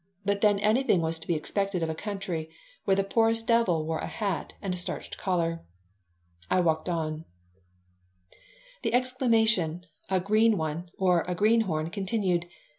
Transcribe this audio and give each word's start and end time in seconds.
But 0.25 0.41
then 0.41 0.57
anything 0.57 0.99
was 1.01 1.19
to 1.19 1.27
be 1.27 1.35
expected 1.35 1.83
of 1.83 1.89
a 1.91 1.93
country 1.93 2.49
where 2.85 2.95
the 2.95 3.03
poorest 3.03 3.45
devil 3.45 3.85
wore 3.85 3.99
a 3.99 4.07
hat 4.07 4.53
and 4.59 4.73
a 4.73 4.77
starched 4.77 5.15
collar 5.19 5.63
I 6.49 6.59
walked 6.59 6.89
on 6.89 7.25
The 8.81 8.95
exclamation 8.95 9.85
"A 10.09 10.19
green 10.19 10.57
one" 10.57 10.89
or 10.97 11.21
"A 11.27 11.35
greenhorn" 11.35 11.91
continued. 11.91 12.47